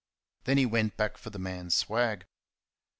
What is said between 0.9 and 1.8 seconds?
back for the man's